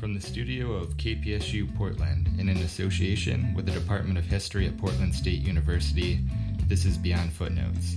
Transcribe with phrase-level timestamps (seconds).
[0.00, 4.78] From the studio of KPSU Portland, and in association with the Department of History at
[4.78, 6.20] Portland State University,
[6.68, 7.96] this is Beyond Footnotes.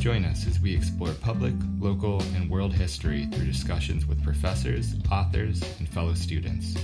[0.00, 5.62] Join us as we explore public, local, and world history through discussions with professors, authors,
[5.78, 6.74] and fellow students.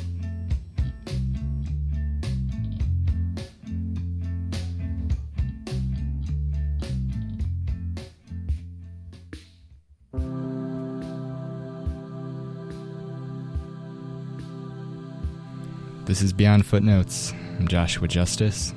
[16.16, 17.34] This is Beyond Footnotes.
[17.59, 18.73] I'm Joshua Justice.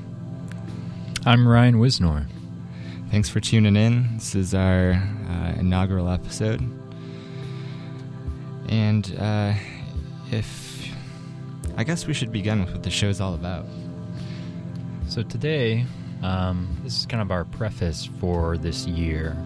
[1.26, 2.26] I'm Ryan Wisnor.
[3.12, 4.16] Thanks for tuning in.
[4.16, 6.60] This is our uh, inaugural episode.
[8.68, 9.54] And uh,
[10.32, 10.94] if
[11.78, 13.66] I guess we should begin with what the show's all about.
[15.08, 15.86] So today,
[16.22, 19.38] um, this is kind of our preface for this year.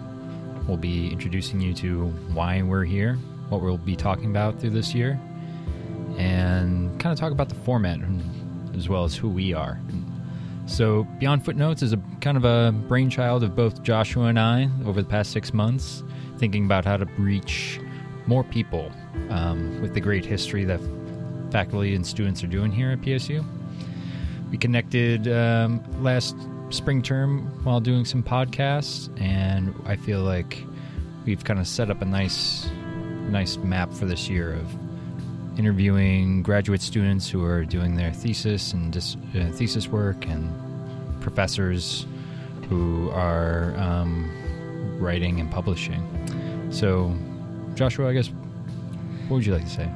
[0.67, 3.19] We'll be introducing you to why we're here,
[3.49, 5.19] what we'll be talking about through this year,
[6.17, 7.99] and kind of talk about the format
[8.75, 9.79] as well as who we are.
[10.65, 15.01] So, Beyond Footnotes is a kind of a brainchild of both Joshua and I over
[15.01, 16.03] the past six months,
[16.37, 17.79] thinking about how to reach
[18.27, 18.91] more people
[19.29, 20.79] um, with the great history that
[21.51, 23.45] faculty and students are doing here at PSU.
[24.51, 26.35] We connected um, last
[26.69, 30.63] spring term while doing some podcasts, and I feel like
[31.25, 32.69] we've kind of set up a nice,
[33.29, 34.82] nice map for this year of
[35.57, 40.51] interviewing graduate students who are doing their thesis and dis- uh, thesis work, and
[41.21, 42.05] professors
[42.69, 44.31] who are um,
[44.99, 46.01] writing and publishing.
[46.71, 47.15] So,
[47.75, 48.29] Joshua, I guess,
[49.27, 49.89] what would you like to say?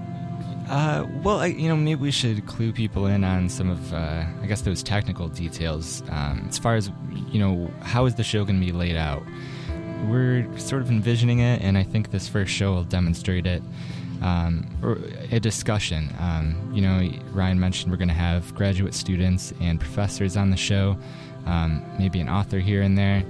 [0.69, 4.25] Uh, well, I, you know, maybe we should clue people in on some of, uh,
[4.41, 6.03] I guess, those technical details.
[6.09, 6.91] Um, as far as,
[7.31, 9.23] you know, how is the show going to be laid out?
[10.07, 13.63] We're sort of envisioning it, and I think this first show will demonstrate it
[14.21, 14.97] um, or
[15.31, 16.13] a discussion.
[16.19, 20.57] Um, you know, Ryan mentioned we're going to have graduate students and professors on the
[20.57, 20.97] show,
[21.45, 23.23] um, maybe an author here and there.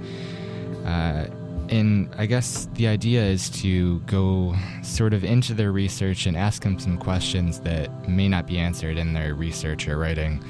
[0.84, 1.26] Uh,
[1.70, 6.62] and I guess the idea is to go sort of into their research and ask
[6.62, 10.42] them some questions that may not be answered in their research or writing.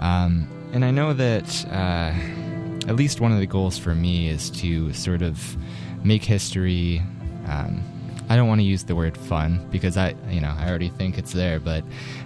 [0.00, 2.12] Um, and I know that uh,
[2.88, 5.56] at least one of the goals for me is to sort of
[6.04, 7.02] make history
[7.46, 7.82] um,
[8.30, 11.18] I don't want to use the word fun because I, you know, I already think
[11.18, 11.82] it's there, but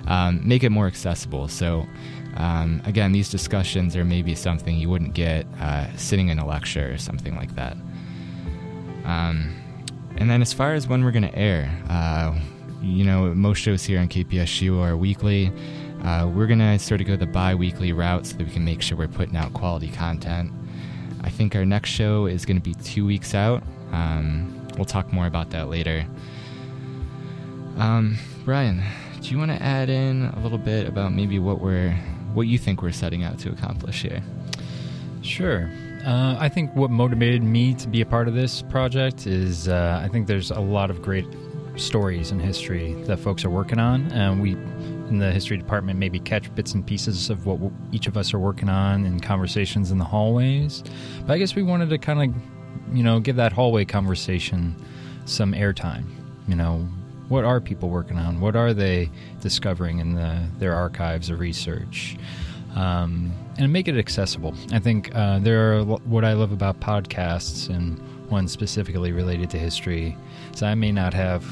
[0.06, 1.48] um, make it more accessible.
[1.48, 1.87] So,
[2.37, 6.92] um, again, these discussions are maybe something you wouldn't get uh, sitting in a lecture
[6.92, 7.78] or something like that.
[9.06, 9.54] Um,
[10.19, 12.38] and then, as far as when we're going to air, uh,
[12.82, 15.50] you know, most shows here on KPSU are weekly.
[16.03, 18.62] Uh, we're going to sort of go the bi weekly route so that we can
[18.62, 20.53] make sure we're putting out quality content.
[21.22, 23.62] I think our next show is going to be two weeks out.
[23.91, 26.06] Um, we'll talk more about that later.
[27.76, 28.82] Um, Brian,
[29.20, 31.92] do you want to add in a little bit about maybe what we're,
[32.34, 34.22] what you think we're setting out to accomplish here?
[35.22, 35.70] Sure.
[36.04, 40.00] Uh, I think what motivated me to be a part of this project is uh,
[40.04, 41.26] I think there's a lot of great
[41.76, 44.52] stories in history that folks are working on, and we
[45.08, 47.58] in the history department maybe catch bits and pieces of what
[47.92, 50.82] each of us are working on in conversations in the hallways.
[51.26, 52.42] But I guess we wanted to kind of
[52.92, 54.74] you know, give that hallway conversation
[55.24, 56.04] some airtime.
[56.48, 56.88] You know,
[57.28, 58.40] what are people working on?
[58.40, 62.16] What are they discovering in the, their archives of research?
[62.74, 64.54] Um, and make it accessible.
[64.72, 67.98] I think uh, there are what I love about podcasts, and
[68.28, 70.16] one specifically related to history,
[70.54, 71.44] So I may not have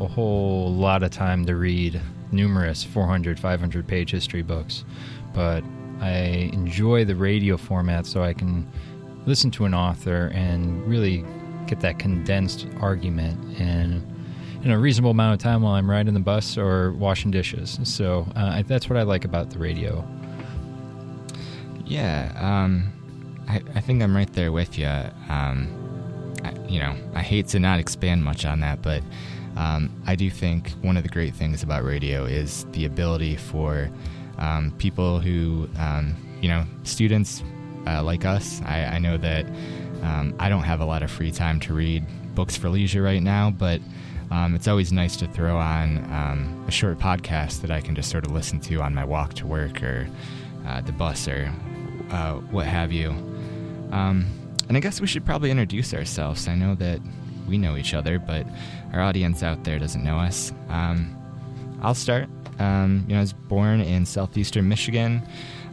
[0.00, 2.00] a whole lot of time to read
[2.32, 4.84] numerous 400, 500 page history books,
[5.32, 5.64] but
[6.00, 8.68] I enjoy the radio format so I can
[9.26, 11.24] listen to an author and really
[11.66, 14.02] get that condensed argument in
[14.62, 17.78] in a reasonable amount of time while I'm riding the bus or washing dishes.
[17.84, 20.02] So uh, that's what I like about the radio.
[21.84, 22.90] Yeah, um,
[23.46, 24.86] I, I, think I'm right there with you.
[24.86, 25.68] Um,
[26.42, 29.02] I, you know, I hate to not expand much on that, but
[29.56, 33.90] um, I do think one of the great things about radio is the ability for
[34.38, 37.42] um, people who, um, you know, students
[37.86, 38.60] uh, like us.
[38.64, 39.46] I, I know that
[40.02, 42.04] um, I don't have a lot of free time to read
[42.34, 43.80] books for leisure right now, but
[44.30, 48.10] um, it's always nice to throw on um, a short podcast that I can just
[48.10, 50.08] sort of listen to on my walk to work or
[50.66, 51.52] uh, the bus or
[52.10, 53.10] uh, what have you.
[53.92, 54.26] Um,
[54.68, 56.48] and I guess we should probably introduce ourselves.
[56.48, 57.00] I know that
[57.46, 58.46] we know each other, but
[58.92, 60.52] our audience out there doesn't know us.
[60.68, 61.14] Um,
[61.82, 62.28] I'll start.
[62.58, 65.22] Um, you know, I was born in southeastern Michigan.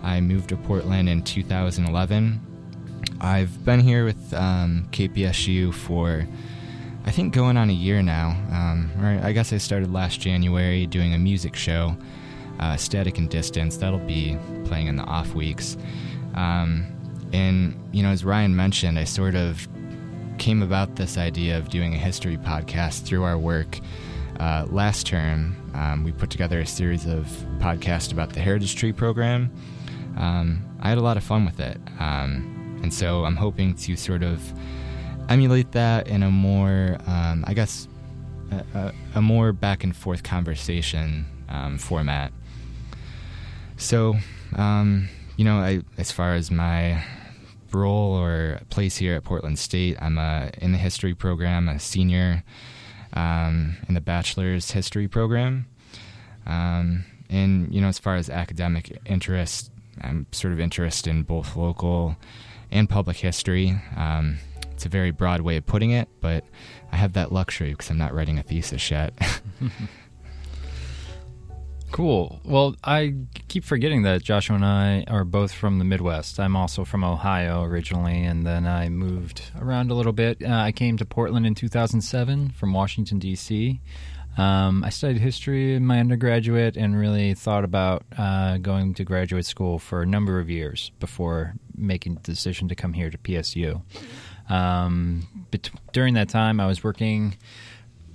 [0.04, 2.40] I moved to Portland in 2011.
[3.20, 6.28] I've been here with um, KPSU for
[7.06, 8.30] I think going on a year now.
[8.52, 11.96] Um, or I guess I started last January doing a music show,
[12.60, 13.78] uh, Static and Distance.
[13.78, 15.78] That'll be playing in the off weeks.
[16.36, 16.86] Um,
[17.34, 19.68] and, you know, as Ryan mentioned, I sort of
[20.38, 23.80] came about this idea of doing a history podcast through our work
[24.40, 25.56] uh, last term.
[25.74, 27.26] Um, we put together a series of
[27.60, 29.52] podcasts about the Heritage Tree program.
[30.18, 31.78] Um, I had a lot of fun with it.
[32.00, 34.42] Um, and so I'm hoping to sort of
[35.30, 37.88] emulate that in a more, um, I guess,
[38.74, 42.34] a, a, more back and forth conversation um, format.
[43.78, 44.16] So,
[44.56, 47.04] um, you know, I, as far as my
[47.72, 52.44] role or place here at Portland State, I'm a, in the history program, a senior
[53.14, 55.68] um, in the bachelor's history program.
[57.32, 62.16] And, you know, as far as academic interest, I'm sort of interested in both local
[62.72, 63.80] and public history.
[63.96, 64.38] Um,
[64.72, 66.46] it's a very broad way of putting it, but
[66.92, 69.14] I have that luxury because I'm not writing a thesis yet.
[71.92, 72.40] cool.
[72.44, 73.16] Well, I
[73.48, 76.40] keep forgetting that Joshua and I are both from the Midwest.
[76.40, 80.42] I'm also from Ohio originally, and then I moved around a little bit.
[80.42, 83.80] Uh, I came to Portland in 2007 from Washington, D.C.
[84.38, 89.46] Um, I studied history in my undergraduate and really thought about uh, going to graduate
[89.46, 93.82] school for a number of years before making the decision to come here to PSU.
[94.50, 97.36] Um, but during that time, I was working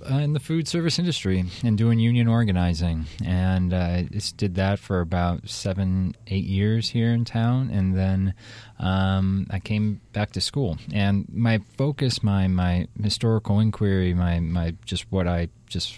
[0.09, 4.55] uh, in the food service industry and doing union organizing, and uh, I just did
[4.55, 8.33] that for about seven, eight years here in town, and then
[8.79, 10.77] um, I came back to school.
[10.93, 15.97] And my focus, my my historical inquiry, my my just what I just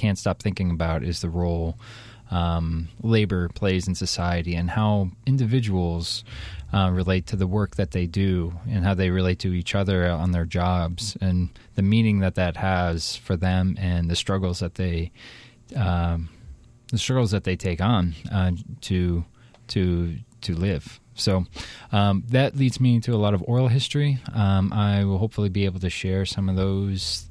[0.00, 1.76] can't stop thinking about is the role
[2.30, 6.24] um, labor plays in society and how individuals
[6.72, 10.08] uh, relate to the work that they do and how they relate to each other
[10.08, 14.76] on their jobs and the meaning that that has for them and the struggles that
[14.76, 15.10] they
[15.76, 16.28] um,
[16.90, 19.24] the struggles that they take on uh, to
[19.68, 21.00] to to live.
[21.14, 21.44] So
[21.92, 24.18] um, that leads me to a lot of oral history.
[24.32, 27.28] Um, I will hopefully be able to share some of those,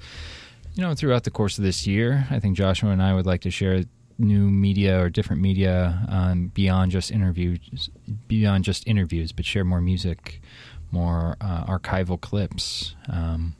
[0.80, 2.26] you know, throughout the course of this year.
[2.30, 3.84] I think Joshua and I would like to share
[4.18, 7.90] new media or different media um, beyond just interviews,
[8.30, 10.42] beyond just interviews, but share more music,
[10.90, 12.96] more uh, archival clips.
[13.10, 13.58] Um,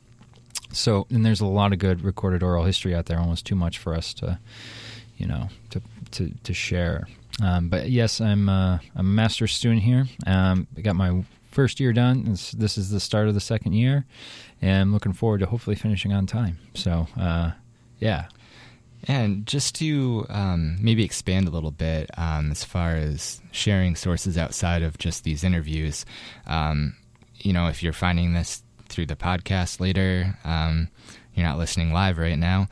[0.72, 3.18] so, and there's a lot of good recorded oral history out there.
[3.18, 4.38] Almost too much for us to,
[5.18, 5.82] you know, to
[6.12, 7.06] to, to share.
[7.42, 10.06] Um, but yes, I'm uh, a master's student here.
[10.26, 12.24] Um, I got my first year done.
[12.24, 14.06] This, this, is the start of the second year,
[14.62, 16.58] and I'm looking forward to hopefully finishing on time.
[16.74, 17.52] So, uh,
[17.98, 18.26] yeah,
[19.04, 24.36] and just to um, maybe expand a little bit um, as far as sharing sources
[24.36, 26.04] outside of just these interviews,
[26.46, 26.96] um,
[27.38, 30.88] you know, if you're finding this through the podcast later, um,
[31.34, 32.68] you're not listening live right now,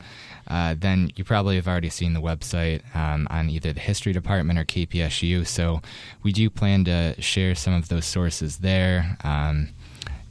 [0.47, 4.59] uh, then you probably have already seen the website um, on either the history department
[4.59, 5.47] or KPSU.
[5.47, 5.81] So
[6.21, 9.17] we do plan to share some of those sources there.
[9.23, 9.69] Um,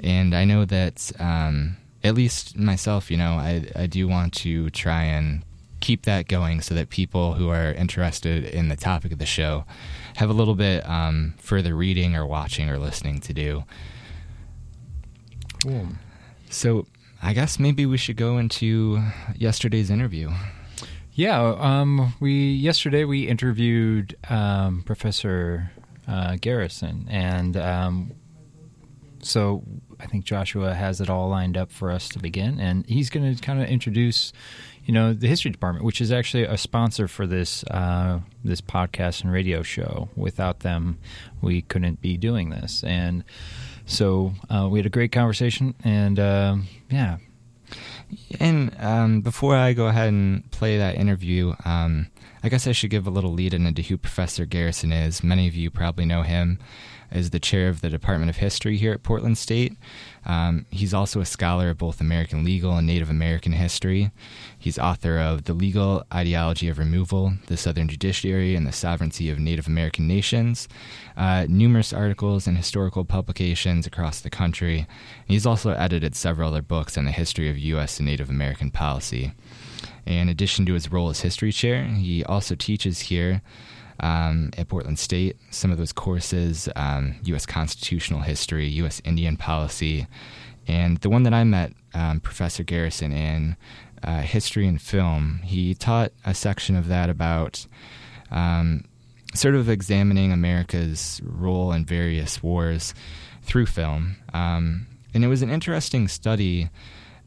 [0.00, 1.12] and I know that
[2.04, 5.42] at least myself, you know, I, I do want to try and
[5.80, 9.64] keep that going so that people who are interested in the topic of the show
[10.16, 13.64] have a little bit um, further reading or watching or listening to do.
[15.62, 15.88] Cool.
[16.50, 16.86] So
[17.22, 19.02] I guess maybe we should go into
[19.34, 20.30] yesterday's interview.
[21.12, 25.72] Yeah, um, we yesterday we interviewed um, Professor
[26.06, 28.12] uh, Garrison, and um,
[29.20, 29.64] so
[30.00, 33.34] I think Joshua has it all lined up for us to begin, and he's going
[33.34, 34.32] to kind of introduce
[34.88, 39.22] you know, the history department, which is actually a sponsor for this uh, this podcast
[39.22, 40.08] and radio show.
[40.16, 40.98] Without them,
[41.42, 42.82] we couldn't be doing this.
[42.84, 43.22] And
[43.84, 46.56] so uh, we had a great conversation, and uh,
[46.90, 47.18] yeah.
[48.40, 52.06] And um, before I go ahead and play that interview, um,
[52.42, 55.22] I guess I should give a little lead in into who Professor Garrison is.
[55.22, 56.58] Many of you probably know him
[57.10, 59.76] as the chair of the Department of History here at Portland State.
[60.26, 64.10] Um, he's also a scholar of both American legal and Native American history.
[64.58, 69.38] He's author of The Legal Ideology of Removal, The Southern Judiciary, and the Sovereignty of
[69.38, 70.68] Native American Nations,
[71.16, 74.86] uh, numerous articles and historical publications across the country.
[75.26, 77.98] He's also edited several other books on the history of U.S.
[77.98, 79.32] and Native American policy.
[80.04, 83.42] In addition to his role as history chair, he also teaches here
[84.00, 85.36] um, at Portland State.
[85.50, 87.46] Some of those courses um, U.S.
[87.46, 89.00] constitutional history, U.S.
[89.04, 90.06] Indian policy,
[90.66, 93.56] and the one that I met um, Professor Garrison in,
[94.02, 95.40] uh, history and film.
[95.44, 97.66] He taught a section of that about
[98.30, 98.84] um,
[99.34, 102.94] sort of examining America's role in various wars
[103.42, 104.16] through film.
[104.32, 106.70] Um, and it was an interesting study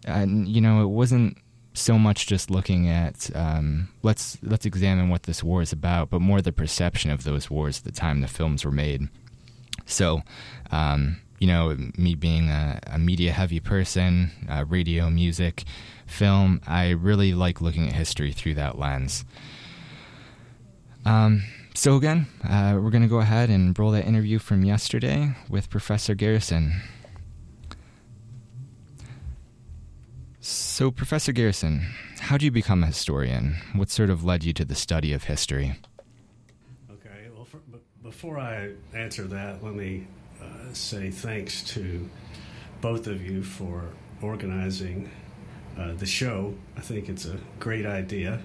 [0.06, 1.38] and you know, it wasn't
[1.74, 6.22] so much just looking at um, let's let's examine what this war is about, but
[6.22, 9.08] more the perception of those wars at the time the films were made.
[9.86, 10.22] So,
[10.72, 15.64] um, you know, me being a, a media heavy person, uh, radio, music,
[16.06, 19.26] film, I really like looking at history through that lens.
[21.06, 25.36] Um, so again, uh, we're going to go ahead and roll that interview from yesterday
[25.50, 26.82] with Professor Garrison.
[30.44, 31.86] So, Professor Garrison,
[32.20, 33.58] how did you become a historian?
[33.76, 35.76] What sort of led you to the study of history?
[36.92, 37.60] Okay, well, for,
[38.02, 40.08] before I answer that, let me
[40.42, 42.10] uh, say thanks to
[42.82, 43.84] both of you for
[44.24, 45.12] organizing
[45.78, 46.56] uh, the show.
[46.76, 48.40] I think it's a great idea.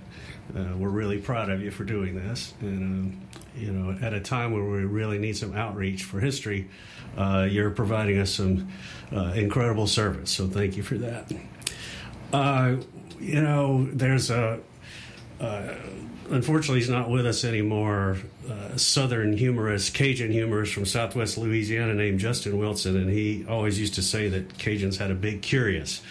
[0.54, 2.52] Uh, we're really proud of you for doing this.
[2.60, 3.20] And, um,
[3.56, 6.68] you know, at a time where we really need some outreach for history,
[7.16, 8.68] uh, you're providing us some
[9.14, 10.30] uh, incredible service.
[10.30, 11.32] So thank you for that.
[12.36, 12.76] Uh,
[13.18, 14.60] you know, there's a.
[15.40, 15.74] Uh,
[16.28, 18.18] unfortunately, he's not with us anymore.
[18.46, 23.94] Uh, Southern humorist, Cajun humorist from Southwest Louisiana named Justin Wilson, and he always used
[23.94, 26.02] to say that Cajuns had a big curious,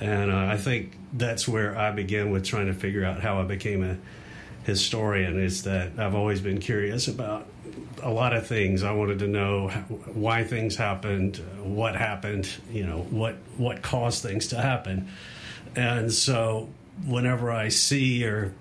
[0.00, 3.44] and uh, I think that's where I began with trying to figure out how I
[3.44, 3.96] became a
[4.64, 5.38] historian.
[5.40, 7.46] Is that I've always been curious about
[8.02, 8.82] a lot of things.
[8.82, 9.68] I wanted to know
[10.12, 15.08] why things happened, what happened, you know, what what caused things to happen
[15.76, 16.68] and so
[17.06, 18.54] whenever I see or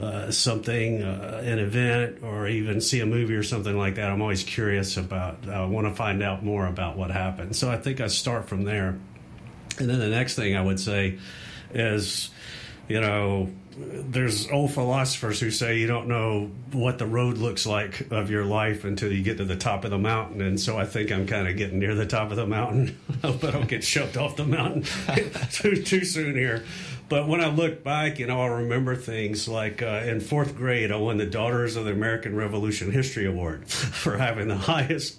[0.00, 4.20] uh, something, uh, an event, or even see a movie or something like that, I'm
[4.20, 5.48] always curious about.
[5.48, 7.56] I want to find out more about what happened.
[7.56, 8.98] So I think I start from there.
[9.78, 11.18] And then the next thing I would say
[11.72, 12.30] is,
[12.88, 18.10] you know, there's old philosophers who say you don't know what the road looks like
[18.10, 20.40] of your life until you get to the top of the mountain.
[20.40, 22.98] And so I think I'm kind of getting near the top of the mountain.
[23.22, 24.84] I hope I don't get shoved off the mountain
[25.52, 26.64] too too soon here.
[27.08, 30.90] But when I look back, you know, I remember things like uh, in fourth grade,
[30.90, 35.16] I won the Daughters of the American Revolution History Award for having the highest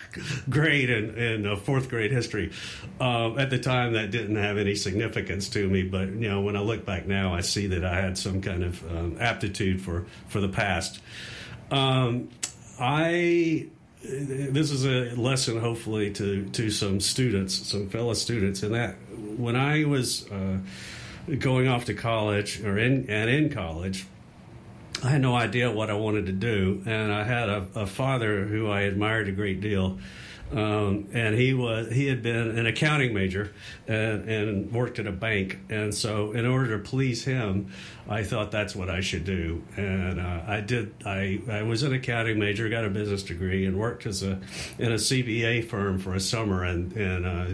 [0.49, 2.51] grade in, in uh, fourth grade history.
[2.99, 6.57] Um, at the time, that didn't have any significance to me, but you know, when
[6.57, 10.05] I look back now, I see that I had some kind of um, aptitude for
[10.27, 10.99] for the past.
[11.71, 12.29] Um,
[12.79, 13.67] I
[14.03, 18.95] this is a lesson hopefully to to some students some fellow students and that
[19.37, 20.57] when i was uh,
[21.39, 24.05] going off to college or in and in college,
[25.03, 28.45] I had no idea what I wanted to do, and I had a, a father
[28.45, 29.99] who I admired a great deal.
[30.49, 33.53] Um, and he was he had been an accounting major
[33.85, 37.69] and, and, worked at a bank and so in order to please him
[38.07, 41.93] i thought that's what i should do and uh, i did I, I was an
[41.93, 44.39] accounting major got a business degree and worked as a
[44.77, 47.47] in a CPA firm for a summer and, and uh,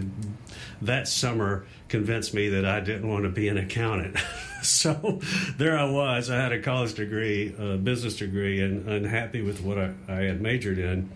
[0.82, 4.16] that summer convinced me that I didn't want to be an accountant.
[4.62, 5.20] so
[5.56, 6.30] there I was.
[6.30, 10.40] I had a college degree, a business degree, and unhappy with what I, I had
[10.40, 11.10] majored in.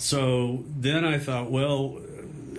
[0.00, 1.98] So then I thought, well,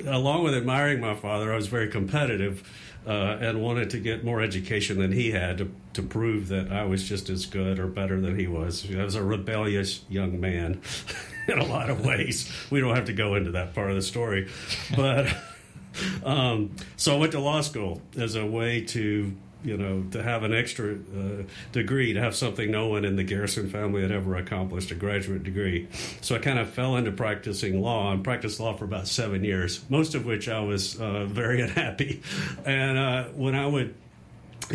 [0.06, 2.62] along with admiring my father, I was very competitive
[3.08, 6.86] uh, and wanted to get more education than he had to, to prove that I
[6.86, 8.88] was just as good or better than he was.
[8.96, 10.82] I was a rebellious young man
[11.48, 12.52] in a lot of ways.
[12.70, 14.48] We don't have to go into that part of the story,
[14.96, 15.36] but
[16.24, 20.44] um, so I went to law school as a way to you know, to have
[20.44, 24.36] an extra uh, degree, to have something no one in the Garrison family had ever
[24.36, 25.88] accomplished, a graduate degree.
[26.22, 29.84] So I kind of fell into practicing law and practiced law for about seven years,
[29.90, 32.22] most of which I was uh, very unhappy.
[32.66, 33.96] And uh, when I would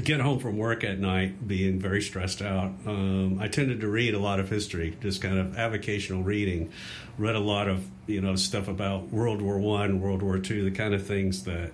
[0.02, 4.14] get home from work at night being very stressed out, um, I tended to read
[4.14, 6.72] a lot of history, just kind of avocational reading
[7.18, 10.76] read a lot of you know stuff about World War One, World War Two, the
[10.76, 11.72] kind of things that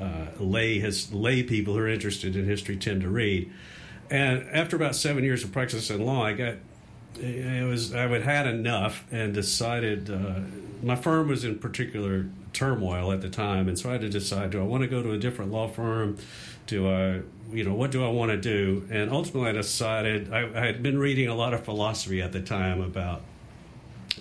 [0.00, 3.50] uh, lay has lay people who are interested in history tend to read.
[4.10, 6.54] And after about seven years of practice in law, I got
[7.18, 10.40] it was I had had enough and decided uh,
[10.82, 14.50] my firm was in particular turmoil at the time, and so I had to decide:
[14.50, 16.18] do I want to go to a different law firm?
[16.66, 17.20] Do I,
[17.52, 18.86] you know, what do I want to do?
[18.90, 22.40] And ultimately, I decided I, I had been reading a lot of philosophy at the
[22.40, 23.22] time about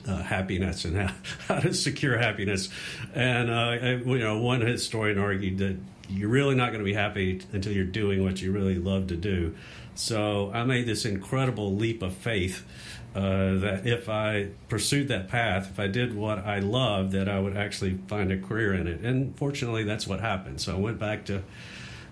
[0.08, 1.14] uh, happiness and how,
[1.48, 2.70] how, to secure happiness.
[3.14, 5.78] And uh, you know, one historian argued that
[6.10, 9.16] you're really not going to be happy until you're doing what you really love to
[9.16, 9.56] do.
[9.96, 12.66] So I made this incredible leap of faith
[13.14, 17.40] uh, that if I pursued that path, if I did what I loved, that I
[17.40, 19.02] would actually find a career in it.
[19.02, 20.62] And fortunately, that's what happened.
[20.62, 21.44] So I went back to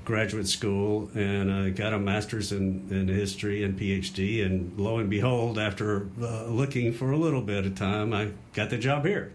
[0.05, 4.45] graduate school and uh, got a master's in, in history and PhD.
[4.45, 8.69] And lo and behold, after uh, looking for a little bit of time, I got
[8.69, 9.31] the job here.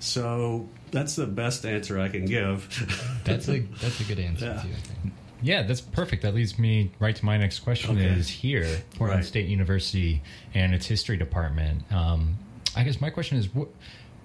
[0.00, 2.68] So that's the best answer I can give.
[3.24, 4.62] that's a that's a good answer Yeah.
[4.62, 4.68] too.
[4.68, 5.12] I think.
[5.44, 6.22] Yeah, that's perfect.
[6.22, 7.96] That leads me right to my next question.
[7.96, 8.06] Okay.
[8.06, 8.64] Is here
[8.96, 9.24] Portland Right.
[9.26, 10.22] State University
[10.54, 11.82] and its history department?
[11.92, 12.36] Um,
[12.76, 13.68] I guess my question is, what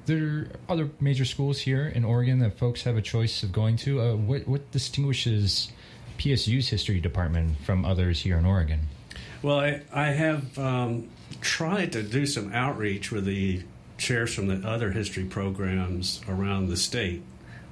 [0.07, 3.75] there are other major schools here in Oregon that folks have a choice of going
[3.77, 4.01] to.
[4.01, 5.71] Uh, what what distinguishes
[6.17, 8.87] PSU's history department from others here in Oregon?
[9.41, 11.09] Well, I, I have um,
[11.41, 13.63] tried to do some outreach with the
[13.97, 17.21] chairs from the other history programs around the state.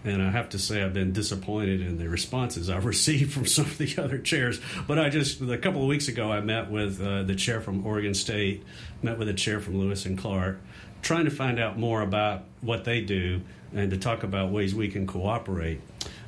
[0.04, 3.65] And I have to say, I've been disappointed in the responses I've received from some
[3.65, 4.60] of the other chairs.
[4.88, 7.86] But I just, a couple of weeks ago, I met with uh, the chair from
[7.86, 8.63] Oregon State,
[9.01, 10.60] met with the chair from Lewis and Clark,
[11.06, 13.40] trying to find out more about what they do
[13.76, 15.80] and to talk about ways we can cooperate.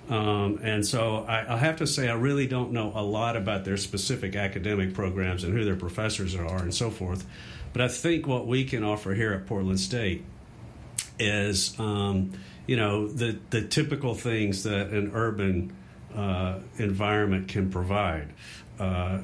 [0.08, 3.66] Um, and so I, I have to say, I really don't know a lot about
[3.66, 7.26] their specific academic programs and who their professors are and so forth.
[7.74, 10.24] But I think what we can offer here at Portland State
[11.18, 12.34] is, um,
[12.68, 15.76] you know, the, the typical things that an urban
[16.16, 18.30] uh, environment can provide.
[18.80, 19.22] Uh,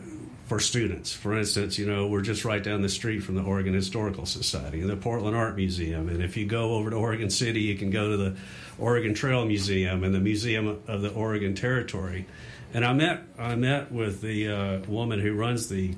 [0.54, 1.12] for students.
[1.12, 4.82] For instance, you know, we're just right down the street from the Oregon Historical Society
[4.82, 6.10] and the Portland Art Museum.
[6.10, 8.36] And if you go over to Oregon City, you can go to the
[8.78, 12.28] Oregon Trail Museum and the Museum of the Oregon Territory.
[12.72, 15.96] And I met I met with the uh, woman who runs the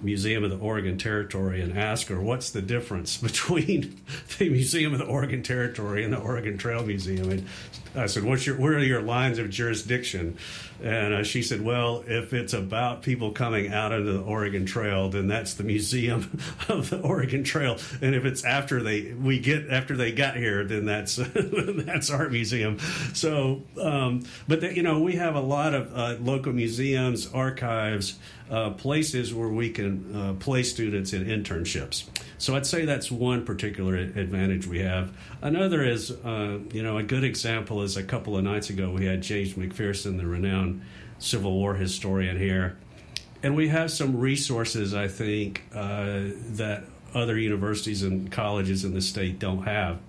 [0.00, 4.00] Museum of the Oregon Territory and asked her what's the difference between
[4.38, 7.30] the Museum of the Oregon Territory and the Oregon Trail Museum.
[7.30, 7.46] And
[7.94, 10.38] I said, "What's your where are your lines of jurisdiction?"
[10.82, 15.08] And uh, she said, "Well, if it's about people coming out into the Oregon Trail,
[15.08, 17.78] then that's the Museum of the Oregon Trail.
[18.00, 22.28] And if it's after they we get after they got here, then that's that's our
[22.28, 22.78] museum."
[23.14, 28.18] So, um, but the, you know, we have a lot of uh, local museums, archives,
[28.50, 32.04] uh, places where we can uh, place students in internships.
[32.42, 35.16] So I'd say that's one particular advantage we have.
[35.42, 39.06] Another is, uh, you know, a good example is a couple of nights ago we
[39.06, 40.82] had James McPherson, the renowned
[41.20, 42.76] Civil War historian, here.
[43.44, 46.82] And we have some resources, I think, uh, that
[47.14, 50.00] other universities and colleges in the state don't have.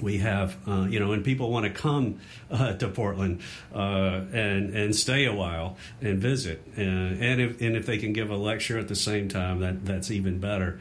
[0.00, 2.20] We have, uh, you know, and people want to come
[2.52, 3.40] uh, to Portland
[3.74, 8.12] uh, and and stay a while and visit, and and if, and if they can
[8.12, 10.78] give a lecture at the same time, that that's even better.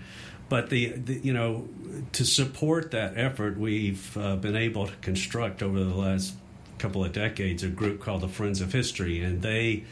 [0.49, 1.67] But the, the you know,
[2.13, 6.36] to support that effort, we've uh, been able to construct over the last
[6.77, 9.83] couple of decades a group called the Friends of History, and they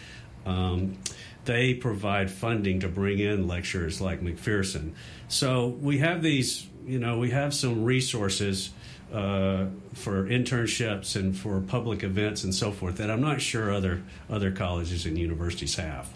[0.45, 0.97] um,
[1.45, 4.93] they provide funding to bring in lecturers like McPherson.
[5.27, 8.71] So we have these, you know, we have some resources
[9.13, 14.03] uh, for internships and for public events and so forth that I'm not sure other
[14.29, 16.09] other colleges and universities have.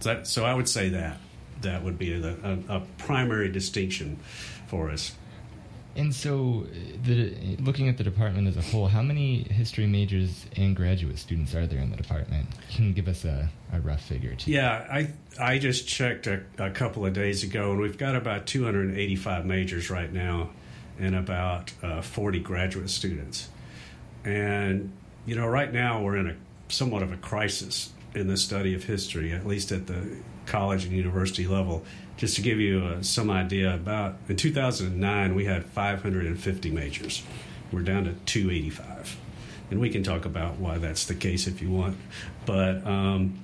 [0.00, 1.18] So, so I would say that
[1.62, 4.18] that would be a, a, a primary distinction
[4.66, 5.14] for us.
[5.96, 6.66] And so,
[7.04, 11.54] the, looking at the department as a whole, how many history majors and graduate students
[11.54, 12.48] are there in the department?
[12.70, 14.34] Can you give us a, a rough figure?
[14.34, 14.50] Too?
[14.50, 15.08] Yeah, I
[15.40, 19.88] I just checked a, a couple of days ago, and we've got about 285 majors
[19.88, 20.50] right now,
[20.98, 23.48] and about uh, 40 graduate students.
[24.22, 24.92] And
[25.24, 26.36] you know, right now we're in a
[26.68, 30.06] somewhat of a crisis in the study of history, at least at the
[30.46, 31.84] college and university level.
[32.16, 37.22] Just to give you uh, some idea, about in 2009 we had 550 majors.
[37.72, 39.18] We're down to 285,
[39.70, 41.96] and we can talk about why that's the case if you want.
[42.46, 43.42] But um,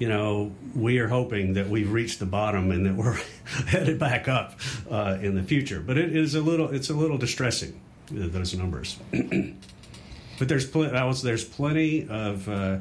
[0.00, 3.20] you know, we are hoping that we've reached the bottom and that we're
[3.66, 4.58] headed back up
[4.90, 5.78] uh, in the future.
[5.78, 7.78] But it is a little, it's a little distressing
[8.10, 8.98] uh, those numbers.
[9.12, 12.78] but there's pl- was, there's plenty of uh,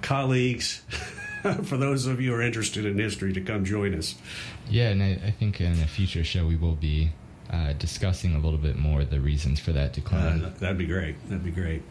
[0.00, 0.82] colleagues
[1.64, 4.14] for those of you who are interested in history to come join us.
[4.68, 7.12] Yeah, and I, I think in a future show we will be
[7.50, 10.44] uh, discussing a little bit more the reasons for that decline.
[10.44, 11.16] Uh, that'd be great.
[11.28, 11.82] That'd be great.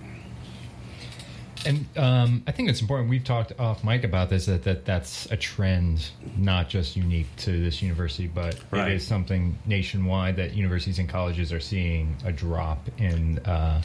[1.65, 3.09] And um, I think it's important.
[3.09, 7.63] We've talked off mic about this that, that that's a trend, not just unique to
[7.63, 8.91] this university, but Right.
[8.91, 13.81] it is something nationwide that universities and colleges are seeing a drop in uh,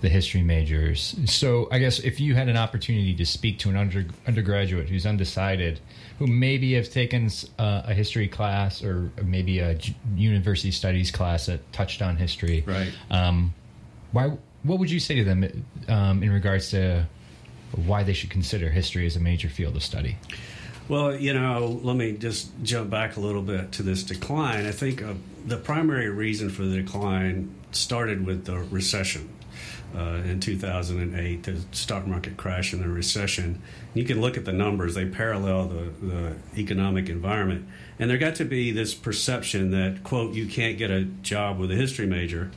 [0.00, 1.14] the history majors.
[1.26, 5.06] So I guess if you had an opportunity to speak to an under, undergraduate who's
[5.06, 5.80] undecided,
[6.18, 9.78] who maybe have taken uh, a history class or maybe a
[10.16, 12.92] university studies class that touched on history, Right.
[13.10, 13.54] um,
[14.12, 14.36] why?
[14.64, 17.06] What would you say to them um, in regards to
[17.76, 20.16] why they should consider history as a major field of study?
[20.88, 24.66] Well, you know, let me just jump back a little bit to this decline.
[24.66, 25.14] I think uh,
[25.46, 29.30] the primary reason for the decline started with the recession
[29.96, 33.62] uh, in 2008, the stock market crash and the recession.
[33.94, 37.66] You can look at the numbers, they parallel the, the economic environment.
[37.98, 41.70] And there got to be this perception that, quote, you can't get a job with
[41.70, 42.50] a history major.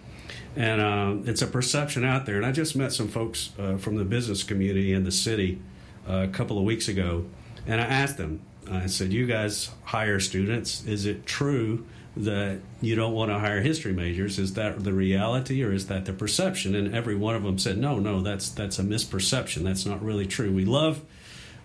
[0.57, 2.35] And um, it's a perception out there.
[2.37, 5.61] And I just met some folks uh, from the business community in the city
[6.09, 7.25] uh, a couple of weeks ago,
[7.67, 10.83] and I asked them, I said, You guys hire students.
[10.85, 14.39] Is it true that you don't want to hire history majors?
[14.39, 16.73] Is that the reality or is that the perception?
[16.73, 19.63] And every one of them said, No, no, that's, that's a misperception.
[19.63, 20.51] That's not really true.
[20.51, 21.03] We love.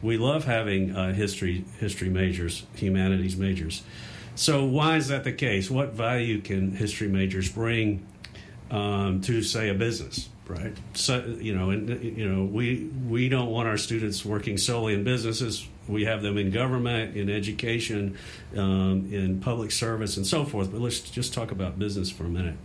[0.02, 3.84] We love having uh, history history majors, humanities majors.
[4.34, 5.70] So why is that the case?
[5.70, 8.04] What value can history majors bring
[8.72, 10.28] um, to, say, a business?
[10.48, 10.76] Right.
[10.94, 15.04] So you know, and you know, we we don't want our students working solely in
[15.04, 15.66] businesses.
[15.86, 18.18] We have them in government, in education,
[18.56, 20.72] um, in public service, and so forth.
[20.72, 22.56] But let's just talk about business for a minute.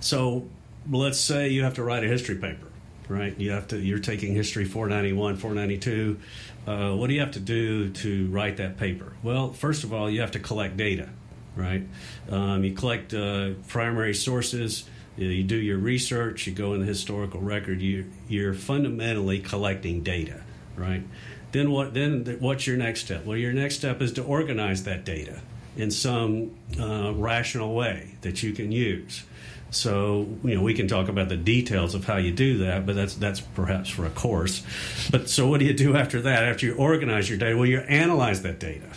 [0.00, 0.48] So,
[0.90, 2.66] let's say you have to write a history paper,
[3.08, 3.38] right?
[3.38, 3.78] You have to.
[3.78, 6.18] You're taking history 491, 492.
[6.66, 9.12] Uh, what do you have to do to write that paper?
[9.22, 11.10] Well, first of all, you have to collect data,
[11.58, 11.82] right?
[12.30, 17.40] Um, you collect uh, primary sources you do your research, you go in the historical
[17.40, 20.42] record, you, you're fundamentally collecting data,
[20.76, 21.02] right?
[21.50, 21.94] Then what?
[21.94, 23.24] Then what's your next step?
[23.24, 25.40] Well, your next step is to organize that data
[25.76, 29.24] in some uh, rational way that you can use.
[29.70, 32.94] So you know we can talk about the details of how you do that, but
[32.94, 34.62] that's that's perhaps for a course.
[35.10, 36.44] But so what do you do after that?
[36.44, 38.88] After you organize your data, well, you analyze that data,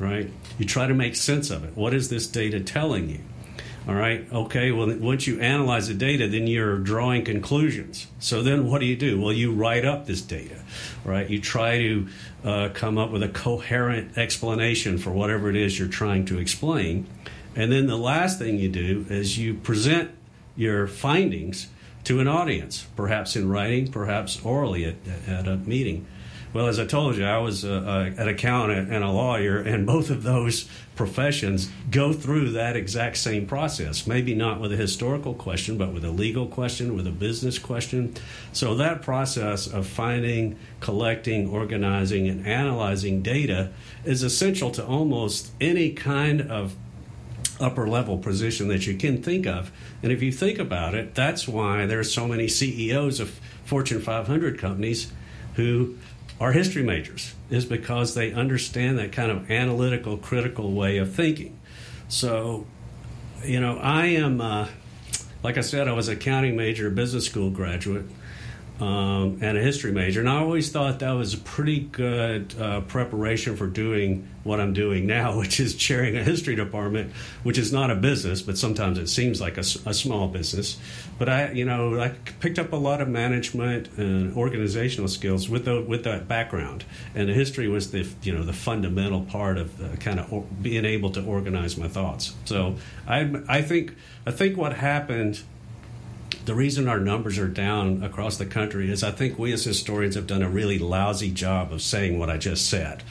[0.00, 0.28] right?
[0.58, 1.76] You try to make sense of it.
[1.76, 3.20] What is this data telling you?
[3.88, 4.26] All right.
[4.32, 4.70] Okay.
[4.70, 8.06] Well, once you analyze the data, then you're drawing conclusions.
[8.20, 9.20] So then what do you do?
[9.20, 10.60] Well, you write up this data,
[11.04, 11.28] right?
[11.28, 12.08] You try to
[12.44, 17.08] uh, come up with a coherent explanation for whatever it is you're trying to explain.
[17.56, 20.12] And then the last thing you do is you present
[20.54, 21.66] your findings
[22.04, 24.94] to an audience, perhaps in writing, perhaps orally at,
[25.26, 26.06] at a meeting.
[26.52, 29.86] Well, as I told you, I was a, a, an accountant and a lawyer, and
[29.86, 34.06] both of those professions go through that exact same process.
[34.06, 38.14] Maybe not with a historical question, but with a legal question, with a business question.
[38.52, 43.70] So, that process of finding, collecting, organizing, and analyzing data
[44.04, 46.76] is essential to almost any kind of
[47.60, 49.72] upper level position that you can think of.
[50.02, 54.58] And if you think about it, that's why there's so many CEOs of Fortune 500
[54.58, 55.12] companies
[55.54, 55.96] who
[56.42, 61.56] are history majors is because they understand that kind of analytical, critical way of thinking.
[62.08, 62.66] So,
[63.44, 64.66] you know, I am, uh,
[65.44, 68.06] like I said, I was a accounting major, business school graduate
[68.82, 70.18] um, and a history major.
[70.18, 74.72] And I always thought that was a pretty good uh, preparation for doing what I'm
[74.72, 77.12] doing now, which is chairing a history department,
[77.44, 80.80] which is not a business, but sometimes it seems like a, a small business.
[81.16, 82.08] But I, you know, I
[82.40, 87.28] picked up a lot of management and organizational skills with the, with that background, and
[87.28, 91.24] the history was the you know the fundamental part of kind of being able to
[91.24, 92.34] organize my thoughts.
[92.46, 93.94] So I I think
[94.26, 95.42] I think what happened
[96.44, 100.14] the reason our numbers are down across the country is I think we as historians
[100.14, 103.02] have done a really lousy job of saying what I just said,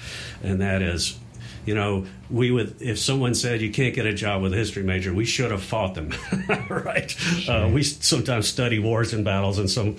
[0.43, 1.17] and that is
[1.65, 4.83] you know, we would if someone said you can't get a job with a history
[4.83, 6.13] major, we should have fought them,
[6.69, 7.11] right?
[7.11, 7.55] Sure.
[7.55, 9.97] Uh, we sometimes study wars and battles and some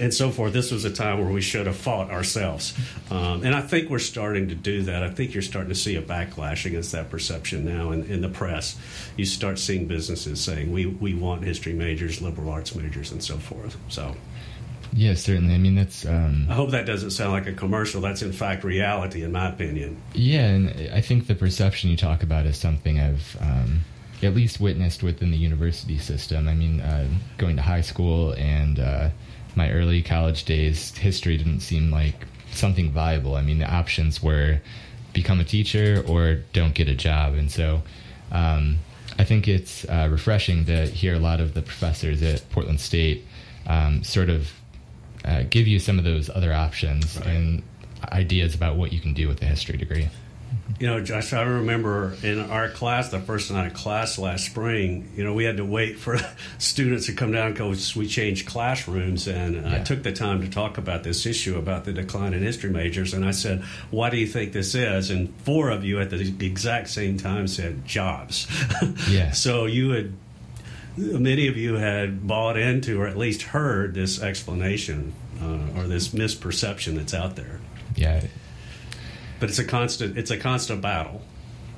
[0.00, 0.52] and so forth.
[0.52, 2.74] This was a time where we should have fought ourselves,
[3.10, 5.02] um, and I think we're starting to do that.
[5.02, 8.28] I think you're starting to see a backlash against that perception now in, in the
[8.28, 8.78] press.
[9.16, 13.36] You start seeing businesses saying we we want history majors, liberal arts majors, and so
[13.36, 13.76] forth.
[13.88, 14.14] So.
[14.94, 15.54] Yeah, certainly.
[15.54, 16.04] I mean, that's.
[16.04, 18.00] Um, I hope that doesn't sound like a commercial.
[18.00, 20.00] That's in fact reality, in my opinion.
[20.12, 23.80] Yeah, and I think the perception you talk about is something I've um,
[24.22, 26.46] at least witnessed within the university system.
[26.46, 29.10] I mean, uh, going to high school and uh,
[29.56, 33.34] my early college days, history didn't seem like something viable.
[33.34, 34.60] I mean, the options were
[35.14, 37.82] become a teacher or don't get a job, and so.
[38.30, 38.78] Um,
[39.18, 43.26] I think it's uh, refreshing to hear a lot of the professors at Portland State
[43.66, 44.50] um, sort of
[45.24, 47.26] uh, give you some of those other options right.
[47.26, 47.62] and
[48.10, 50.08] ideas about what you can do with a history degree.
[50.78, 55.10] You know, Josh, I remember in our class, the first night of class last spring,
[55.16, 56.18] you know, we had to wait for
[56.58, 59.28] students to come down because we changed classrooms.
[59.28, 59.76] And yeah.
[59.76, 63.14] I took the time to talk about this issue about the decline in history majors.
[63.14, 65.10] And I said, Why do you think this is?
[65.10, 68.46] And four of you at the exact same time said, Jobs.
[69.08, 69.32] Yeah.
[69.32, 70.12] so you had
[70.96, 76.08] many of you had bought into or at least heard this explanation uh, or this
[76.08, 77.60] misperception that's out there.
[77.96, 78.22] Yeah.
[79.40, 80.16] But it's a constant.
[80.16, 81.22] It's a constant battle.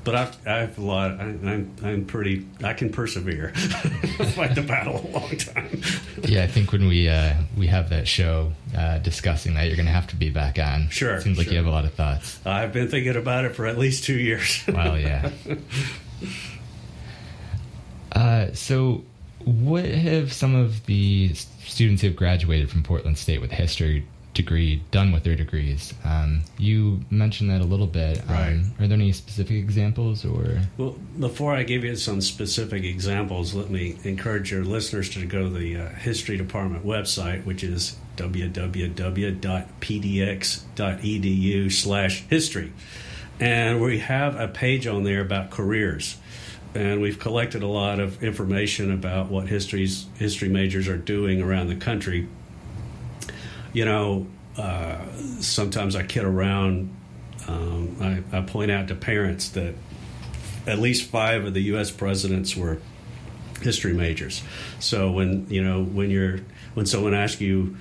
[0.04, 1.12] But I've, I've a lot.
[1.12, 2.46] I, I'm, I'm pretty.
[2.62, 3.54] I can persevere.
[3.54, 5.80] Fight the battle a long time.
[6.24, 9.86] yeah, I think when we uh, we have that show uh, discussing that, you're going
[9.86, 10.90] to have to be back on.
[10.90, 11.14] Sure.
[11.14, 12.38] It seems like you have a lot of thoughts.
[12.44, 14.62] I've been thinking about it for at least two years.
[14.68, 15.30] well, yeah.
[18.14, 19.02] Uh, so,
[19.44, 24.06] what have some of the students who have graduated from Portland State with a history
[24.32, 25.92] degree done with their degrees?
[26.04, 28.20] Um, you mentioned that a little bit.
[28.28, 28.60] Um, Right.
[28.80, 30.60] Are there any specific examples or?
[30.76, 35.44] Well, before I give you some specific examples, let me encourage your listeners to go
[35.44, 39.32] to the uh, History Department website, which is www.pdx.edu
[41.72, 42.72] slash history.
[43.40, 46.16] And we have a page on there about careers.
[46.74, 51.68] And we've collected a lot of information about what history's, history majors are doing around
[51.68, 52.28] the country.
[53.72, 54.98] You know, uh,
[55.40, 56.94] sometimes I kid around.
[57.46, 57.96] Um,
[58.32, 59.74] I, I point out to parents that
[60.66, 61.90] at least five of the U.S.
[61.90, 62.78] presidents were
[63.60, 64.42] history majors.
[64.78, 66.40] So when you know when you're
[66.74, 67.76] when someone asks you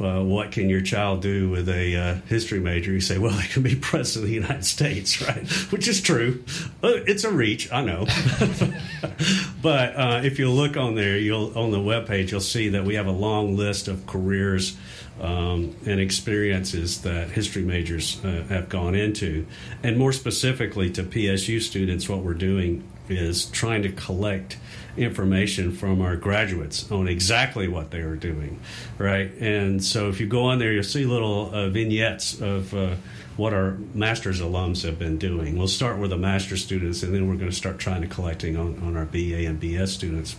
[0.00, 3.46] uh, what can your child do with a uh, history major, you say, well, they
[3.46, 5.46] can be president of the United States, right?
[5.70, 6.44] Which is true.
[6.82, 8.06] Uh, It's a reach, I know.
[9.62, 12.94] but uh, if you look on there, you'll on the webpage, you'll see that we
[12.94, 14.76] have a long list of careers
[15.20, 19.46] um, and experiences that history majors uh, have gone into.
[19.82, 24.58] And more specifically to PSU students, what we're doing is trying to collect
[24.96, 28.58] information from our graduates on exactly what they are doing,
[28.98, 29.30] right?
[29.38, 32.94] And so if you go on there, you'll see little uh, vignettes of uh,
[33.36, 35.58] what our master's alums have been doing.
[35.58, 38.56] We'll start with the master's students, and then we're going to start trying to collecting
[38.56, 40.36] on, on our BA and BS students.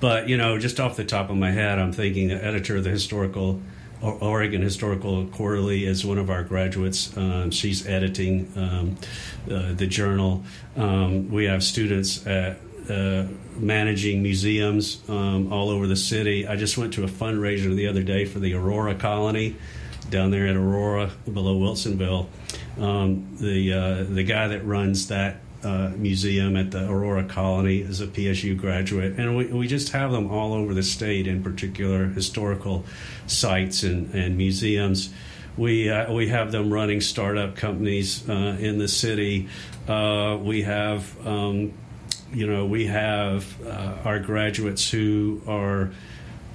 [0.00, 2.84] But you know, just off the top of my head, I'm thinking the editor of
[2.84, 3.60] the historical
[4.02, 7.16] Oregon Historical Quarterly is one of our graduates.
[7.16, 8.96] Um, she's editing um,
[9.50, 10.44] uh, the journal.
[10.76, 12.58] Um, we have students at
[12.90, 13.24] uh,
[13.56, 16.46] managing museums um, all over the city.
[16.46, 19.56] I just went to a fundraiser the other day for the Aurora Colony
[20.10, 22.28] down there in Aurora, below Wilsonville.
[22.78, 28.00] Um, the uh, the guy that runs that uh, museum at the Aurora Colony is
[28.00, 32.06] a PSU graduate, and we, we just have them all over the state, in particular
[32.06, 32.84] historical
[33.26, 35.12] sites and, and museums.
[35.56, 39.48] We uh, we have them running startup companies uh, in the city.
[39.88, 41.26] Uh, we have.
[41.26, 41.72] Um,
[42.32, 45.92] you know, we have uh, our graduates who are,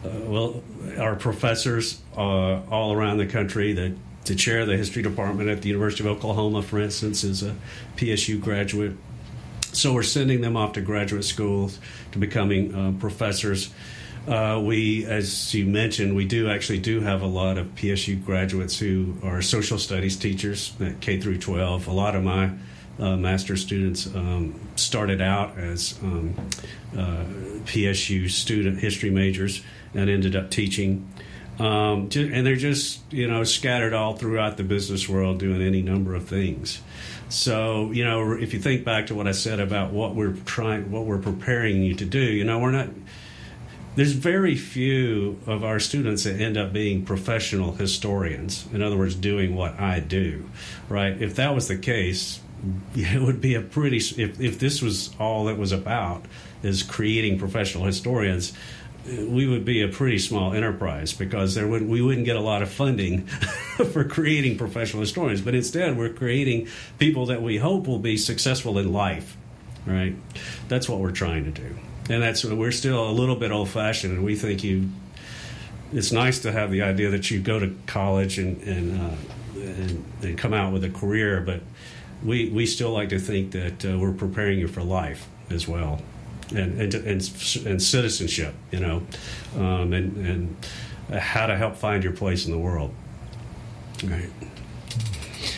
[0.04, 0.62] uh, well,
[1.00, 3.71] our professors all around the country.
[3.71, 3.95] The,
[4.32, 7.54] the chair of the history department at the University of Oklahoma, for instance, is a
[7.98, 8.94] PSU graduate.
[9.74, 11.80] So we're sending them off to graduate schools
[12.13, 13.72] to becoming uh, professors.
[14.26, 18.80] Uh, we, as you mentioned, we do actually do have a lot of PSU graduates
[18.80, 21.88] who are social studies teachers at K through 12.
[21.88, 22.52] A lot of my
[23.00, 26.34] uh, master students um, started out as um,
[26.98, 27.26] uh,
[27.65, 29.62] PSU student history majors
[29.94, 31.06] and ended up teaching.
[31.60, 36.16] Um, and they're just you know scattered all throughout the business world doing any number
[36.16, 36.82] of things.
[37.30, 40.92] So you know if you think back to what I said about what we're trying,
[40.92, 42.90] what we're preparing you to do, you know we're not.
[43.94, 48.66] There's very few of our students that end up being professional historians.
[48.72, 50.50] In other words, doing what I do,
[50.88, 51.22] right?
[51.22, 52.40] If that was the case,
[52.96, 53.98] it would be a pretty.
[53.98, 56.26] If if this was all it was about,
[56.64, 58.54] is creating professional historians,
[59.06, 62.62] we would be a pretty small enterprise because there would we wouldn't get a lot
[62.62, 63.26] of funding
[63.92, 65.42] for creating professional historians.
[65.42, 66.68] But instead, we're creating
[67.00, 69.38] people that we hope will be successful in life.
[69.86, 70.16] Right?
[70.68, 71.76] That's what we're trying to do,
[72.10, 74.90] and that's we're still a little bit old fashioned, and we think you.
[75.94, 79.16] It's nice to have the idea that you go to college and and, uh,
[79.56, 81.62] and, and come out with a career, but
[82.24, 86.00] we we still like to think that uh, we're preparing you for life as well
[86.52, 89.02] and and, and, and citizenship, you know,
[89.58, 92.94] um, and and how to help find your place in the world.
[94.04, 94.30] Right.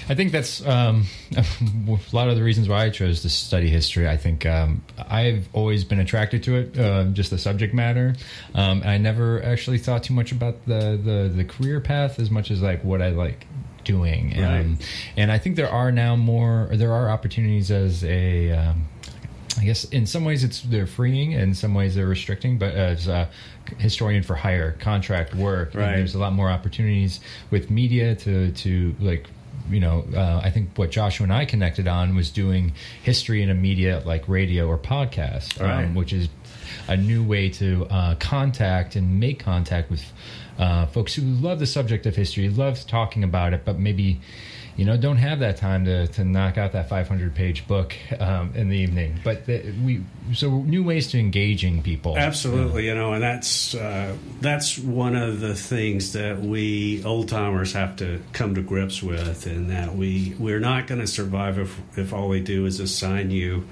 [0.10, 1.06] I think that's um,
[1.38, 4.08] a lot of the reasons why I chose to study history.
[4.08, 8.16] I think um, I've always been attracted to it, uh, just the subject matter.
[8.54, 12.52] Um, I never actually thought too much about the, the, the career path as much
[12.52, 13.48] as like what I like
[13.86, 14.32] doing.
[14.32, 14.60] Right.
[14.60, 14.78] Um,
[15.16, 18.88] and I think there are now more, there are opportunities as a, um,
[19.60, 22.58] I guess in some ways it's they're freeing, and in some ways they're restricting.
[22.58, 23.30] But as a
[23.78, 25.96] historian for hire, contract work, Right.
[25.98, 27.20] there's a lot more opportunities
[27.52, 29.28] with media to to like
[29.70, 30.06] you know.
[30.16, 34.02] Uh, I think what Joshua and I connected on was doing history in a media
[34.06, 35.94] like radio or podcast, um, Right.
[35.94, 36.30] which is
[36.88, 40.04] a new way to uh, contact and make contact with
[40.58, 44.20] uh, folks who love the subject of history, love talking about it, but maybe
[44.76, 48.52] you know don't have that time to, to knock out that 500 page book um,
[48.56, 49.20] in the evening.
[49.24, 52.18] But the, we so new ways to engaging people.
[52.18, 57.74] Absolutely, you know, and that's uh, that's one of the things that we old timers
[57.74, 61.80] have to come to grips with, and that we we're not going to survive if
[61.98, 63.68] if all we do is assign you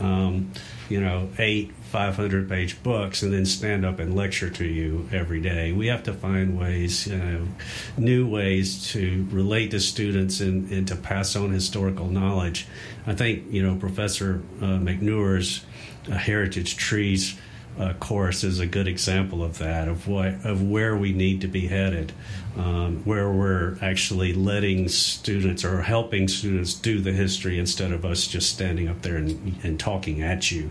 [0.00, 0.52] um,
[0.88, 5.40] you know, eight 500 page books and then stand up and lecture to you every
[5.40, 5.72] day.
[5.72, 7.48] We have to find ways, you know,
[7.96, 12.66] new ways to relate to students and, and to pass on historical knowledge.
[13.06, 15.64] I think, you know, Professor uh, McNeur's
[16.06, 17.38] uh, Heritage Trees
[17.78, 21.48] uh, course is a good example of that, of what of where we need to
[21.48, 22.12] be headed,
[22.56, 28.26] um, where we're actually letting students or helping students do the history instead of us
[28.26, 30.70] just standing up there and, and talking at you.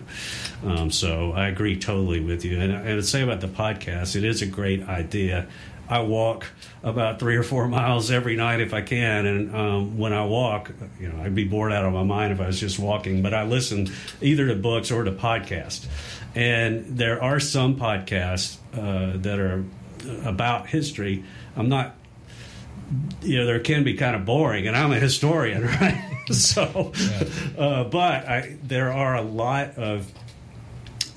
[0.63, 2.59] Um, so I agree totally with you.
[2.59, 5.47] And, and I'd say about the podcast, it is a great idea.
[5.87, 6.47] I walk
[6.83, 10.71] about three or four miles every night if I can, and um, when I walk,
[10.99, 13.21] you know, I'd be bored out of my mind if I was just walking.
[13.21, 15.85] But I listen either to books or to podcasts,
[16.35, 19.63] and there are some podcasts uh, that are
[20.23, 21.23] about history.
[21.55, 21.95] I'm not,
[23.21, 26.11] you know, there can be kind of boring, and I'm a historian, right?
[26.31, 26.91] so,
[27.57, 30.11] uh, but I, there are a lot of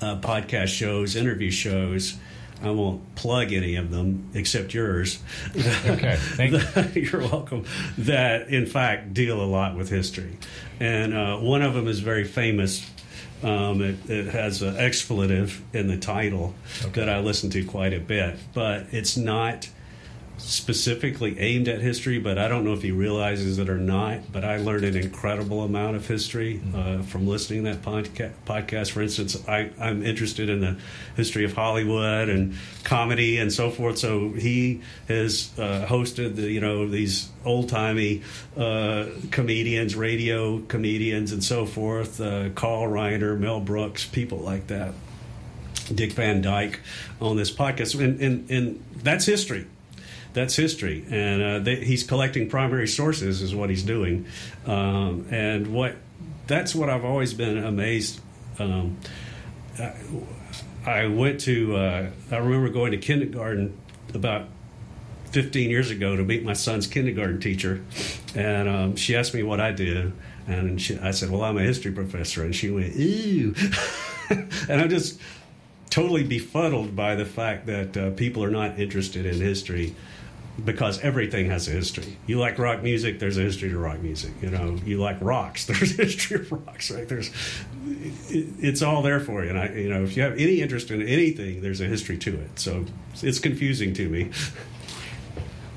[0.01, 2.17] uh, podcast shows, interview shows
[2.61, 5.19] I won't plug any of them except yours.
[5.55, 7.01] Okay, thank you.
[7.01, 7.65] You're welcome.
[7.97, 10.37] That, in fact, deal a lot with history.
[10.79, 12.85] And uh, one of them is very famous.
[13.41, 16.99] Um, it, it, has an expletive in the title okay.
[16.99, 19.69] that I listen to quite a bit, but it's not
[20.39, 24.31] specifically aimed at history, but I don't know if he realizes it or not.
[24.31, 28.91] But I learned an incredible amount of history uh, from listening to that podca- podcast.
[28.91, 30.77] For instance, I, am interested in the
[31.15, 33.97] history of Hollywood and comedy and so forth.
[33.97, 38.23] So he has uh, hosted the, you know these old timey
[38.57, 42.19] uh, comedians, radio comedians, and so forth.
[42.21, 44.93] Uh, Carl Reiner, Mel Brooks, people like that.
[45.93, 46.79] Dick Van Dyke
[47.19, 49.65] on this podcast, and, and, and that's history
[50.33, 51.05] that's history.
[51.09, 54.25] And uh, they, he's collecting primary sources, is what he's doing.
[54.65, 55.95] Um, and what
[56.47, 58.19] that's what I've always been amazed.
[58.57, 58.97] Um,
[59.77, 59.93] I,
[60.85, 61.75] I, went to.
[61.75, 63.77] Uh, I remember going to kindergarten
[64.13, 64.47] about
[65.31, 67.83] 15 years ago to meet my son's kindergarten teacher,
[68.35, 70.11] and um, she asked me what I did,
[70.47, 73.55] and she, I said, "Well, I'm a history professor," and she went, "Ew,"
[74.29, 75.19] and I'm just
[75.89, 79.95] totally befuddled by the fact that uh, people are not interested in history
[80.65, 82.17] because everything has a history.
[82.27, 84.31] You like rock music, there's a history to rock music.
[84.41, 87.07] You know, you like rocks, there's a history of rocks, right?
[87.07, 87.29] There's,
[88.29, 89.49] it, it's all there for you.
[89.49, 92.39] And I, you know, if you have any interest in anything, there's a history to
[92.39, 92.59] it.
[92.59, 92.85] So
[93.21, 94.31] it's confusing to me.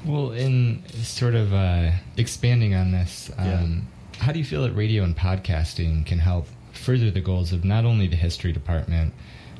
[0.04, 4.22] Well, in sort of uh, expanding on this, um, yeah.
[4.22, 7.84] how do you feel that radio and podcasting can help further the goals of not
[7.84, 9.14] only the history department,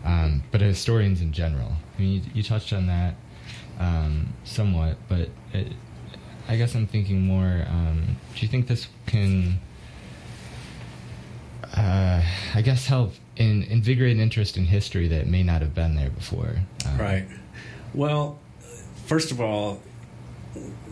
[0.05, 1.73] um, but historians in general?
[1.97, 3.15] I mean, you, you touched on that
[3.79, 5.73] um, somewhat, but it,
[6.49, 7.65] I guess I'm thinking more.
[7.69, 9.59] Um, do you think this can,
[11.77, 12.23] uh,
[12.55, 16.11] I guess, help in invigorate an interest in history that may not have been there
[16.11, 16.57] before?
[16.87, 17.27] Um, right.
[17.95, 18.39] Well,
[19.07, 19.81] first of all,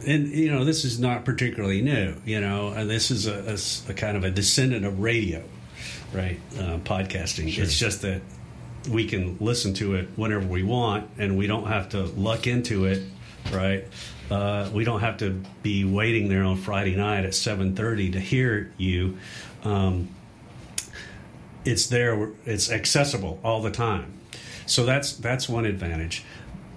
[0.07, 2.15] and you know this is not particularly new.
[2.25, 3.57] You know, this is a,
[3.89, 5.43] a, a kind of a descendant of radio,
[6.13, 6.41] right?
[6.57, 7.53] Uh, podcasting.
[7.53, 7.65] Sure.
[7.65, 8.23] It's just that
[8.89, 12.87] we can listen to it whenever we want, and we don't have to luck into
[12.87, 13.03] it,
[13.53, 13.85] right?
[14.31, 18.21] Uh, we don't have to be waiting there on Friday night at seven thirty to
[18.21, 19.19] hear you.
[19.65, 20.09] Um,
[21.65, 22.31] it's there.
[22.47, 24.13] It's accessible all the time.
[24.67, 26.25] So that's that's one advantage.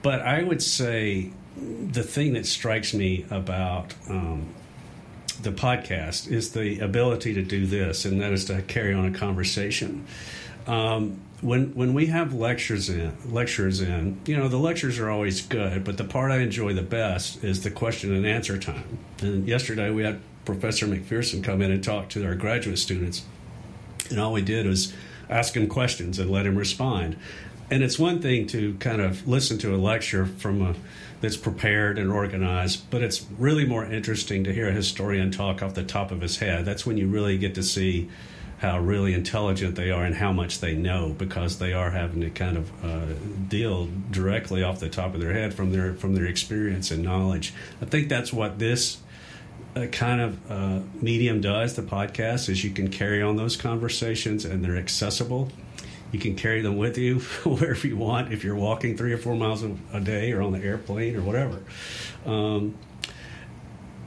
[0.02, 4.48] But I would say the thing that strikes me about um,
[5.42, 9.18] the podcast is the ability to do this, and that is to carry on a
[9.18, 10.06] conversation.
[10.68, 15.42] Um, when when we have lectures in lectures in, you know, the lectures are always
[15.42, 18.98] good, but the part I enjoy the best is the question and answer time.
[19.22, 23.24] And yesterday we had Professor McPherson come in and talk to our graduate students,
[24.10, 24.94] and all we did was
[25.30, 27.18] ask him questions and let him respond.
[27.70, 30.76] And it's one thing to kind of listen to a lecture from a
[31.22, 35.74] that's prepared and organized, but it's really more interesting to hear a historian talk off
[35.74, 36.66] the top of his head.
[36.66, 38.10] That's when you really get to see
[38.64, 42.30] how really intelligent they are and how much they know because they are having to
[42.30, 43.14] kind of uh,
[43.50, 47.54] deal directly off the top of their head from their from their experience and knowledge.
[47.82, 49.00] I think that's what this
[49.76, 51.76] uh, kind of uh, medium does.
[51.76, 55.52] The podcast is you can carry on those conversations and they're accessible.
[56.14, 59.36] You can carry them with you wherever you want if you're walking three or four
[59.36, 61.62] miles a, day or on the airplane or whatever.
[62.26, 62.76] Um,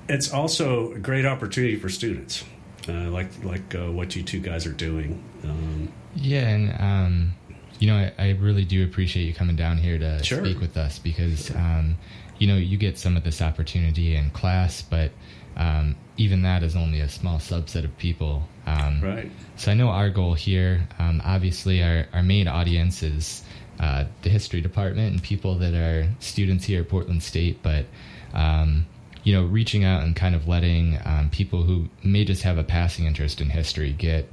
[0.09, 2.43] it's also a great opportunity for students
[2.89, 5.23] uh, like like uh, what you two guys are doing.
[5.45, 7.35] Um, yeah, and um,
[7.79, 10.45] you know, I, I, really do appreciate you coming down here to sure.
[10.45, 11.97] speak with us because um,
[12.39, 15.11] you know you get some of this opportunity in class, but
[15.57, 18.47] um, even that is only a small subset of people.
[18.67, 19.31] Um, right.
[19.57, 23.43] So I know our goal here, um, obviously, our, our main audience is
[23.81, 27.87] uh, the history department and people that are students here at Portland State, but
[28.35, 28.87] um,
[29.27, 32.63] you know, reaching out and kind of letting um, people who may just have a
[32.63, 34.31] passing interest in history get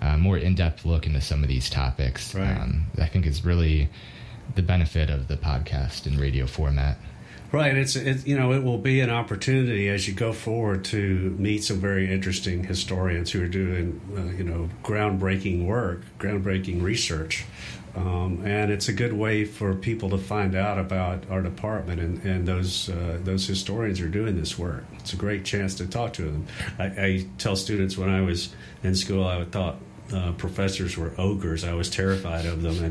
[0.00, 2.36] a more in-depth look into some of these topics.
[2.36, 2.56] Right.
[2.56, 3.88] Um, I think is really
[4.54, 6.98] the benefit of the podcast and radio format.
[7.50, 7.76] Right.
[7.76, 11.64] It's it, you know it will be an opportunity as you go forward to meet
[11.64, 17.44] some very interesting historians who are doing uh, you know groundbreaking work, groundbreaking research.
[17.96, 22.22] Um, and it's a good way for people to find out about our department and,
[22.24, 24.84] and those uh, those historians are doing this work.
[24.98, 26.46] It's a great chance to talk to them.
[26.78, 29.76] I, I tell students when I was in school, I would thought
[30.12, 31.64] uh, professors were ogres.
[31.64, 32.82] I was terrified of them,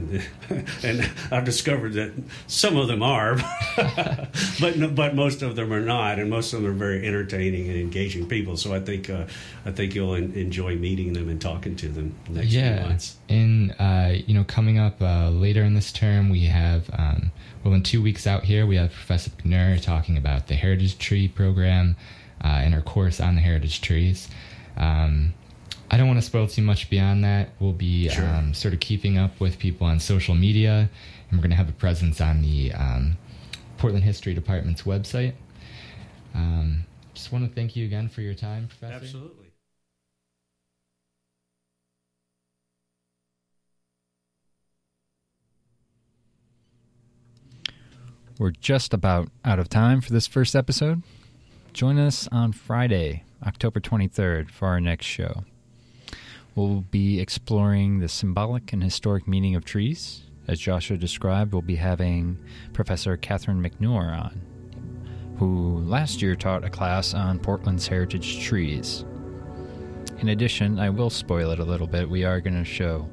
[0.50, 2.12] and and I've discovered that
[2.48, 3.36] some of them are,
[4.60, 7.78] but but most of them are not, and most of them are very entertaining and
[7.78, 8.58] engaging people.
[8.58, 9.26] So I think uh,
[9.66, 12.78] I think you'll en- enjoy meeting them and talking to them next yeah.
[12.78, 13.18] few months.
[13.30, 17.32] And uh, you know, coming up uh, later in this term, we have um,
[17.64, 21.28] well, in two weeks out here, we have Professor McNeur talking about the Heritage Tree
[21.28, 21.96] program
[22.44, 24.30] uh, and our course on the heritage trees.
[24.78, 25.34] Um,
[25.90, 27.50] I don't want to spoil too much beyond that.
[27.60, 28.26] We'll be sure.
[28.28, 30.90] um, sort of keeping up with people on social media,
[31.30, 33.18] and we're going to have a presence on the um,
[33.78, 35.34] Portland History Department's website.
[36.36, 38.96] Um, just want to thank you again for your time, Professor.
[38.96, 39.46] Absolutely.
[48.40, 51.02] We're just about out of time for this first episode.
[51.74, 55.44] Join us on Friday, October 23rd, for our next show.
[56.58, 60.24] We'll be exploring the symbolic and historic meaning of trees.
[60.48, 62.40] As Joshua described, we'll be having
[62.74, 64.42] Professor Catherine McNeur on,
[65.38, 69.06] who last year taught a class on Portland's heritage trees.
[70.18, 72.10] In addition, I will spoil it a little bit.
[72.10, 73.08] We are going to show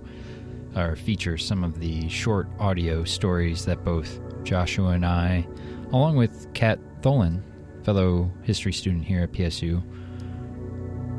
[0.74, 5.46] or feature some of the short audio stories that both Joshua and I,
[5.92, 7.42] along with Kat Tholen,
[7.84, 9.82] fellow history student here at PSU,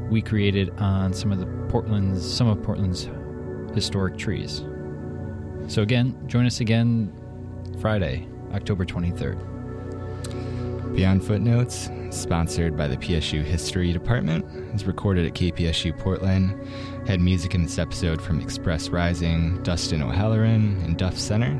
[0.09, 3.09] we created on some of the Portland's some of Portland's
[3.73, 4.63] historic trees.
[5.67, 7.11] So again, join us again
[7.79, 9.55] Friday, October 23rd.
[10.95, 16.57] Beyond Footnotes, sponsored by the PSU History Department, is recorded at KPSU Portland.
[17.05, 21.59] Had music in this episode from Express Rising, Dustin O'Halloran, and Duff Center.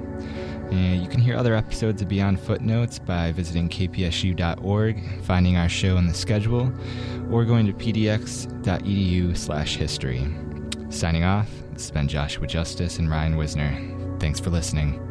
[0.72, 5.98] And you can hear other episodes of Beyond Footnotes by visiting kpsu.org, finding our show
[5.98, 6.72] in the schedule,
[7.32, 10.28] or going to pdx.edu slash history.
[10.90, 13.78] Signing off, this has been Joshua Justice and Ryan Wisner.
[14.20, 15.05] Thanks for listening.